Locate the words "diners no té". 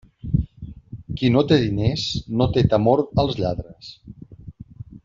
1.65-2.65